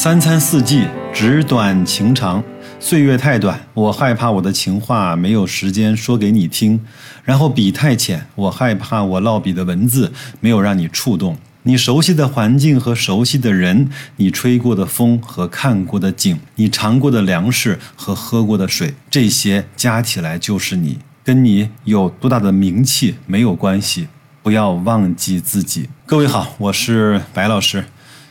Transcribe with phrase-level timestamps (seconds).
[0.00, 2.40] 三餐四季，纸短情长，
[2.78, 6.78] 岁月太短，我害怕我的情话没有时间说给你听；
[7.24, 11.36] 然后笔太浅，我害怕我落笔的文字没有让你触动。
[11.64, 21.00] 你熟悉的环境和熟悉的人，你吹过的风和看过的景，你尝过的粮食和喝过的水，这些加起来就是你。
[21.24, 24.06] 跟你有多大的名气没有关系，
[24.44, 25.88] 不要忘记自己。
[26.06, 27.86] 各位好，我是白老师。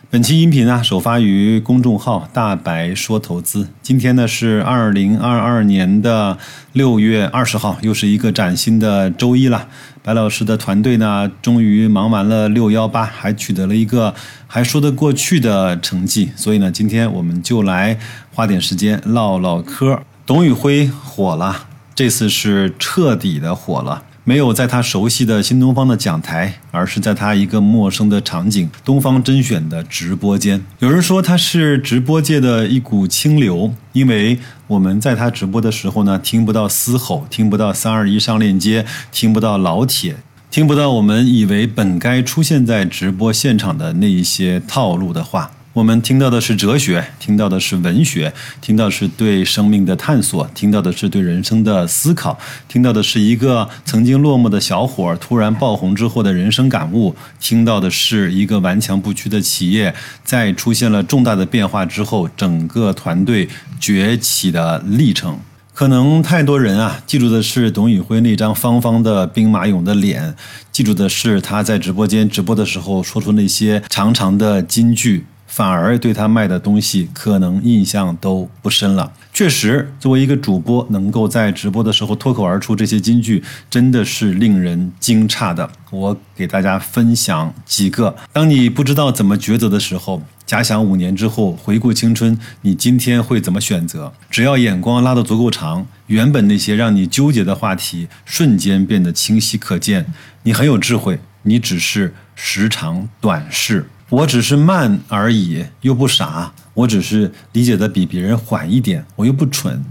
[0.10, 3.68] 本期音频呢，首发于公众号“大白说投资”。
[3.84, 6.38] 今天呢是二零二二年的
[6.72, 9.68] 六月二十号，又是一个崭新的周一了。
[10.02, 14.16] 白老师的团队呢，终于忙完了六幺八，还取得了一个
[14.48, 16.32] 还说得过去的成绩。
[16.38, 18.00] 所以呢，今天我们就来
[18.34, 20.00] 花点时间唠唠嗑。
[20.26, 24.04] 董宇辉火了，这次是彻底的火了。
[24.28, 30.62] 没有在他熟悉的新东方的讲台，而是在他一个陌生的场景——东方甄选的直播间。
[30.80, 40.18] 有人说他是直播界的一股清流，因为我们在他直播的时候呢，听不到嘶吼，听不到三二一上链接，听不到老铁，
[40.52, 45.52] 听不到我们以为本该出现在直播现场的那一些套路的话。
[45.78, 52.36] 我们听到的是哲学，听到的是文学，听到是对生命的探索，听到的是对人生的思考，
[52.68, 63.48] 听到的是一个曾经落寞的小伙突然爆红之后的人生感悟，听到的是一个顽强不屈的企业在出现了重大的变化之后，整个团队
[63.80, 65.38] 崛起的历程。
[65.76, 70.34] 可能太多人啊，记住的是董宇辉那张方方的兵马俑的脸，
[70.72, 75.24] 记住的是他在直播间直播的时候说出那些长长的金句。
[75.48, 79.12] 反而对他卖的东西可能印象都不深了。
[79.34, 85.70] 确实，作为一个主播，能够在直播的时候脱口而出这些金句，真的是令人惊诧的。
[85.90, 94.12] 我给大家分享几个：当你不知道怎么抉择的时候，假想五年之后回顾青春，你今天会怎么选择？
[94.30, 100.08] 只要眼光拉得足够长，原本那些让你纠结的话题瞬间变得清晰可见。
[100.44, 103.88] 你很有智慧，你只是时长短视。
[104.10, 106.54] 我只是慢而已，又不傻。
[106.74, 109.84] 我只是理解的比别人缓一点，我又不蠢。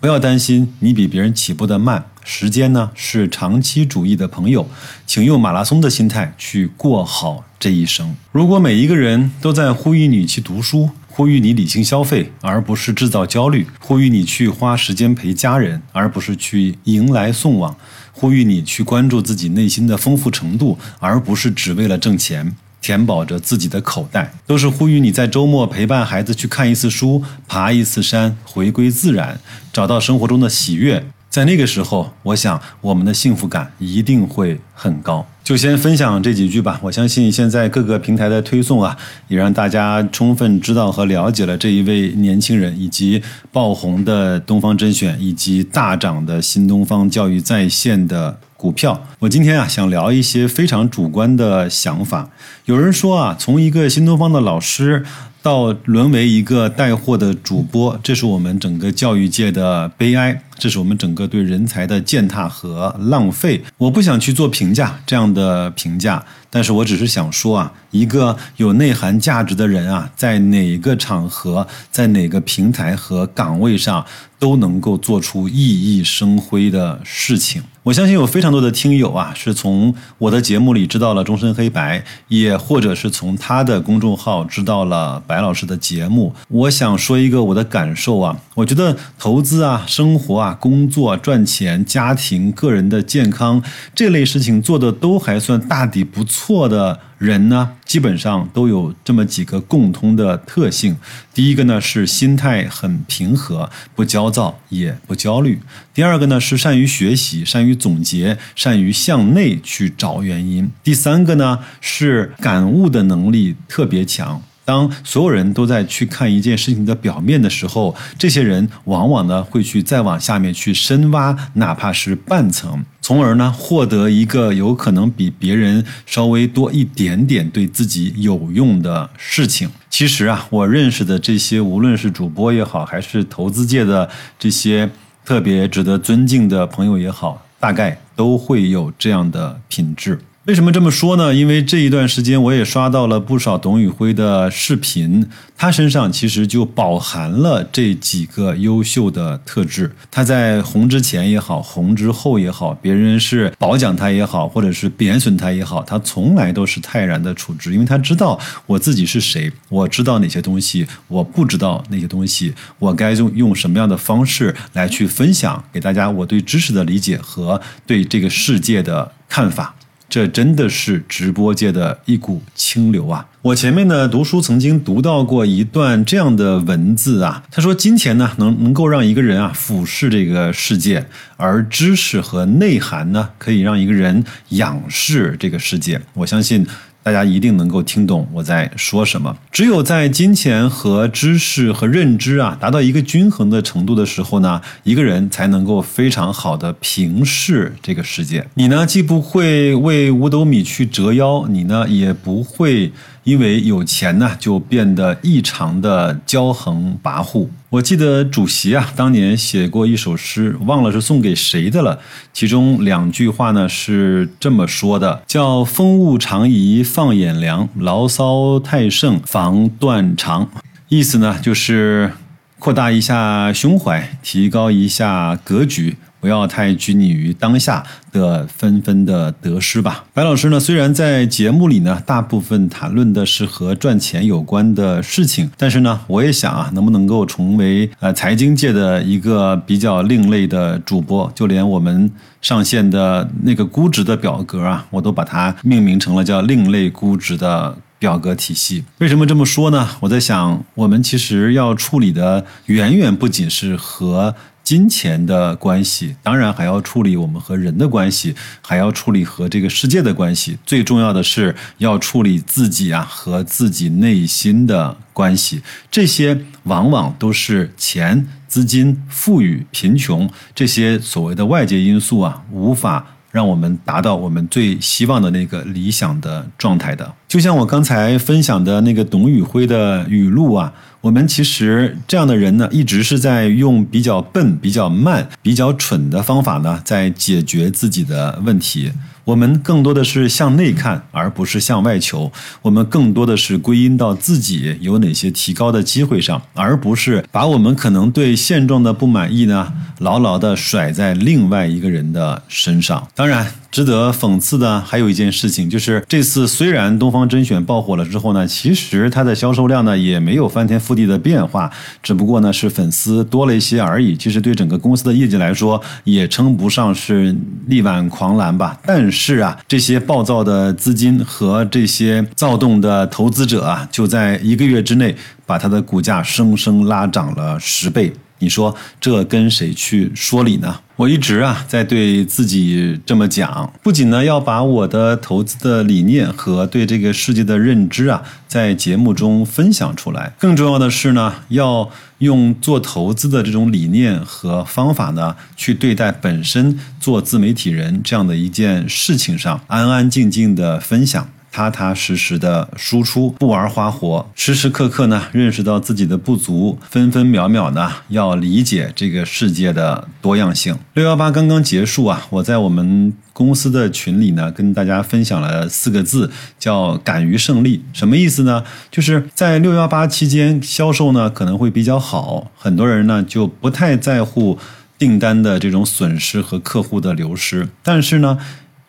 [0.00, 2.04] 不要担心你比别人起步的慢。
[2.22, 4.68] 时间呢是长期主义的朋友，
[5.06, 8.14] 请用马拉松的心态去过好这一生。
[8.30, 17.74] 如果每一个人都在呼吁你去读书，呼吁你理性消费，而不是制造焦虑；呼吁你去花时间陪家人，而不是去迎来送往；
[18.12, 22.54] 呼吁你去关注自己内心的丰富程度，而不是只为了挣钱。
[22.84, 29.40] 填饱着自己的口袋，都是呼吁你在周末陪伴孩子去看一次书、爬一次山，回归自然，
[29.72, 31.02] 找到生活中的喜悦。
[31.30, 35.26] 在那个时候，我想我们的幸福感一定会很高。
[35.42, 36.78] 就先分享这几句吧。
[36.82, 38.94] 我相信现在各个平台的推送啊，
[39.28, 48.38] 也让大家充分知道和了解了这一位年轻人，以及爆红的东方甄选，以及大涨的新东方教育在线的。
[48.64, 52.30] 股票，我今天啊想聊一些非常主观的想法。
[52.64, 55.04] 有人说啊，从一个新东方的老师
[55.42, 63.62] 到沦为一个带货的主播，这是我们整个教育界的悲哀，这是我们整个对人才的践踏和浪费。
[63.78, 66.24] 我不想去做评价这样的评价。
[66.50, 74.06] 但是我只是想说啊，一个有内涵价值的人啊，在哪个场合，在哪个平台和岗位上，
[74.38, 77.60] 都能够做出熠熠生辉的事情。
[77.82, 86.32] 我相信有非常多的听友啊，是从我的节目里知道了终身黑白，也或者是从他的公众号知道了白老师的节目。
[86.48, 93.62] 我想说一个我的感受啊，我觉得投资啊、生活啊、工作、赚钱、家庭、个人的健康
[93.94, 96.22] 这类事情做的都还算大抵不。
[96.34, 100.96] 错的人呢，基本上都有这么几个共通的特性。
[101.32, 105.60] 第一个呢是心态很平和，不焦躁也不焦虑。
[105.94, 110.68] 第二个呢是善于学习，善于总结，善于向内去找原因。
[110.82, 114.42] 第三个呢是感悟的能力特别强。
[114.64, 129.70] 当所有人都在去看一件事情的表面的时候，这些人往往呢会去再往下面去深挖，哪怕是半层，从而呢获得一个有可能比别人稍微多一点点对自己有用的事情。
[129.90, 134.08] 其实啊，我认识的这些，无论是主播也好，还是投资界的
[134.38, 134.90] 这些
[135.24, 140.18] 特别值得尊敬的朋友也好，大概都会有这样的品质。
[140.46, 141.34] 为什么这么说呢？
[141.34, 145.26] 因为这一段时间我也刷到了不少董宇辉的视频，
[145.56, 149.90] 他身上其实就饱含了这几个优秀的特质。
[150.10, 169.74] 他在红之前也好，红之后也好，别人是褒奖他也好，或者是贬损他也好，他从来都是泰然的处置，因为他知道我自己是谁，我知道哪些东西，我不知道那些东西，我该用用什么样的方式来去分享给大家我对知识的理解和对这个世界的看法。
[170.08, 173.26] 这真的是直播界的一股清流啊！
[173.42, 181.04] 我前面呢读书曾经读到过一段这样的文字啊，他说：“金钱呢能能够让一个人啊俯视这个世界，
[181.36, 186.66] 而知识和内涵呢可以让一个人仰视这个世界。”我相信。
[187.04, 189.36] 大家一定能够听懂我在说什么。
[189.52, 198.46] 只有在金钱和知识和认知啊达到一个均衡的程度的时候呢，一个人才能够非常好的平视这个世界。
[198.54, 202.90] 你呢，既不会为五斗米去折腰，你呢，也不会。
[203.24, 207.48] 因为有钱呢，就变得异常的骄横跋扈。
[207.70, 211.98] 我记得主席啊，当年写过一首诗，忘了是送给谁的了。
[212.32, 220.50] 其中两句话呢是这么说的：叫“风物长宜放眼量，牢骚太盛防断肠”。
[220.88, 222.12] 意思呢就是
[222.58, 225.96] 扩大一下胸怀，提高一下格局。
[226.24, 230.04] 不要太拘泥于当下的纷纷的得失吧。
[230.14, 241.30] 白老师呢，虽然在节目里呢，大部分谈论的是和赚钱有关的事情，但是呢，我也想啊，能不能够成为呃财经界的一个比较另类的主播？
[241.34, 242.10] 就连我们
[242.40, 248.82] 上线的那个估值的表格啊，我都把它命名成了叫另类估值的表格体系。
[248.96, 249.90] 为什么这么说呢？
[250.00, 254.34] 我在想，我们其实要处理的远远不仅是和。
[254.64, 260.56] 金钱的关系，当然还要处理我们和人的关系，还要处理和这个世界的关系。
[260.64, 265.62] 最重要的是要处理自己啊和自己内心的关系。
[265.90, 277.12] 这些往往都是钱、资金、富裕、贫穷这些所谓的外界因素啊，无法让我们达到我们最希望的那个理想的状态的。
[277.28, 280.72] 就像我刚才分享的那个董宇辉的语录啊。
[281.04, 288.90] 我们其实这样的人呢，一直是在用比较笨、比较慢、比较蠢的方法呢，在解决自己的问题。
[289.24, 292.30] 我们更多的是向内看，而不是向外求。
[292.62, 303.08] 我们更多的是归因到自己有哪些提高的机会上，而不是把我们可能对现状的不满意呢，牢牢的甩在另外一个人的身上。
[303.14, 311.70] 当然，值得讽刺的还有一件事情，就是这次虽然东方甄选爆火了之后呢，其实它的销售量呢也没有翻天覆地的变化，
[312.02, 314.16] 只不过呢是粉丝多了一些而已。
[314.16, 317.34] 其实对整个公司的业绩来说，也称不上是
[317.66, 318.78] 力挽狂澜吧。
[318.86, 325.16] 但是啊，这些暴躁的资金和这些躁动的投资者啊，就在一个月之内
[325.46, 328.12] 把它的股价生生拉涨了十倍。
[328.40, 330.80] 你说这跟谁去说理呢？
[330.96, 351.28] 我一直啊在对自己这么讲，不仅呢要把我的投资的理念和对这个世界的认知啊在节目中分享出来，更重要的是呢要用做投资的这种理念和方法呢去对待本身做自媒体人这样的一件事情上，安安静静的分享。
[351.54, 360.76] 踏踏实实的输出，不玩花活，时时刻刻呢认识到自己的不足，分分秒秒呢要理解这个世界的多样性。
[360.94, 367.84] 六幺八刚刚结束啊，我在我们公司的群里呢跟大家分享了四个字，叫敢于胜利。
[367.92, 368.64] 什么意思呢？
[368.90, 374.58] 就是在六幺八期间销售呢可能会比较好，很多人呢就不太在乎
[374.98, 378.40] 订单的这种损失和客户的流失，但是呢。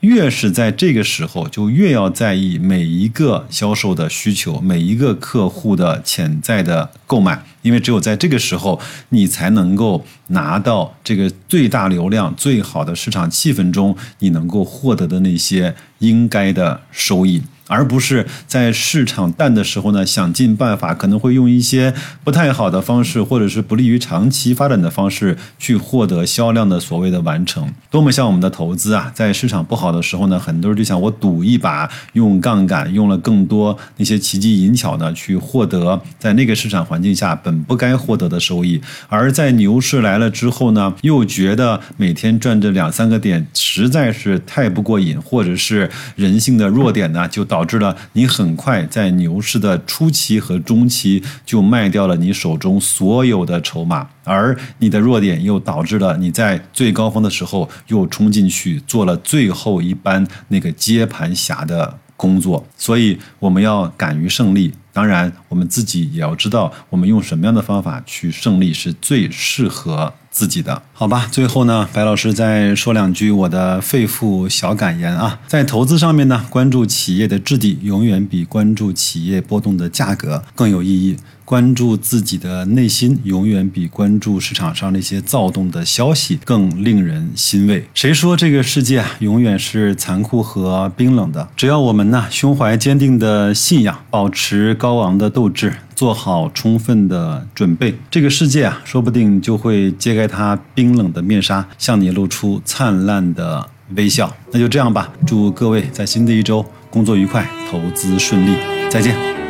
[0.05, 17.41] 越是在这个时候，就越要在意每一个销售的需求，每一个客户的潜在的购买，因为只有在这个时候，你才能够拿到这个最大流量、最好的市场气氛中，你能够获得的那些应该的收益。
[17.67, 21.93] 而不是在市场淡的时候呢，想尽办法，可能会用一些
[22.23, 27.73] 不太好的方式，或者是不利于长期发展的方式去获得销量的所谓的完成。
[27.89, 38.79] 多么像我们的投资啊，在市场不好的时候呢，很多人就想我赌一把，用杠杆，用了更多那些奇技淫巧呢，去获得在那个市场环境下本不该获得的收益。
[39.09, 47.54] 而在牛市来了之后呢，又觉得每天赚这两三个点实在是太不过瘾，或者是人性的弱点呢，就到。
[47.55, 62.67] 导致了你很快在牛市的初期和中期就卖掉了你手中所有的筹码，而你的弱点又导致了你在最高峰的时候又冲进去做了最后一班那个接盘侠的工作。
[62.75, 64.73] 所以我们要敢于胜利。
[64.91, 71.29] 当然，我们自己也要知道，我们用什么样的方法去胜利是最适合自己的，好吧？
[71.31, 81.15] 最后呢，白老师再说两句我的肺腑小感言啊，在投资上面呢，关注企业的质地永远比关注企业波动的价格更有意义。
[81.45, 87.87] 关注自己的内心，永远比关注市场上那些躁动的消息更令人欣慰。
[87.93, 91.47] 谁说这个世界啊，永远是残酷和冰冷的？
[91.55, 104.35] 只要我们呢，胸怀坚定的信仰，保持高昂的斗志，做好充分的准备，这个世界啊，说不定就会揭开它冰冷的面纱，向你露出灿烂的微笑。
[104.51, 108.57] 那就这样吧，祝各位在新的一周工作愉快，投资顺利，
[108.89, 109.44] 再见。